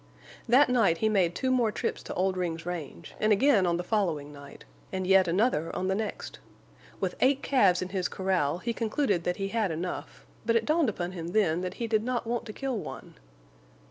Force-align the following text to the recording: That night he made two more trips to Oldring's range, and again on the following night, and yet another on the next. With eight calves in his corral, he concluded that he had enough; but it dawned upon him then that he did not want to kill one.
That 0.49 0.67
night 0.67 0.97
he 0.97 1.09
made 1.09 1.35
two 1.35 1.51
more 1.51 1.71
trips 1.71 2.01
to 2.01 2.13
Oldring's 2.15 2.65
range, 2.65 3.13
and 3.19 3.31
again 3.31 3.67
on 3.67 3.77
the 3.77 3.83
following 3.83 4.33
night, 4.33 4.65
and 4.91 5.05
yet 5.05 5.27
another 5.27 5.69
on 5.75 5.89
the 5.89 5.93
next. 5.93 6.39
With 6.99 7.13
eight 7.21 7.43
calves 7.43 7.83
in 7.83 7.89
his 7.89 8.07
corral, 8.09 8.57
he 8.57 8.73
concluded 8.73 9.25
that 9.25 9.37
he 9.37 9.49
had 9.49 9.69
enough; 9.69 10.25
but 10.43 10.55
it 10.55 10.65
dawned 10.65 10.89
upon 10.89 11.11
him 11.11 11.33
then 11.33 11.61
that 11.61 11.75
he 11.75 11.85
did 11.85 12.03
not 12.03 12.25
want 12.25 12.45
to 12.47 12.51
kill 12.53 12.79
one. 12.79 13.13